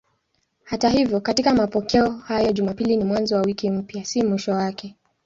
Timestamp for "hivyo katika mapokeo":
0.89-2.09